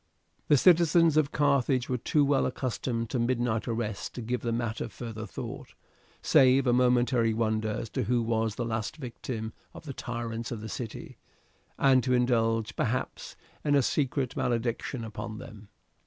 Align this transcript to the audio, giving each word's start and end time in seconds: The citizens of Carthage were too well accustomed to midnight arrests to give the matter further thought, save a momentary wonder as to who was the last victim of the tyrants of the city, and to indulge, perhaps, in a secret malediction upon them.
The 0.47 0.57
citizens 0.57 1.15
of 1.15 1.31
Carthage 1.31 1.87
were 1.87 1.99
too 1.99 2.25
well 2.25 2.47
accustomed 2.47 3.11
to 3.11 3.19
midnight 3.19 3.67
arrests 3.67 4.09
to 4.09 4.21
give 4.23 4.41
the 4.41 4.51
matter 4.51 4.89
further 4.89 5.27
thought, 5.27 5.75
save 6.23 6.65
a 6.65 6.73
momentary 6.73 7.35
wonder 7.35 7.69
as 7.69 7.89
to 7.91 8.05
who 8.05 8.23
was 8.23 8.55
the 8.55 8.65
last 8.65 8.97
victim 8.97 9.53
of 9.75 9.85
the 9.85 9.93
tyrants 9.93 10.51
of 10.51 10.59
the 10.61 10.69
city, 10.69 11.19
and 11.77 12.03
to 12.03 12.15
indulge, 12.15 12.75
perhaps, 12.75 13.35
in 13.63 13.75
a 13.75 13.83
secret 13.83 14.35
malediction 14.35 15.03
upon 15.03 15.37
them. 15.37 15.69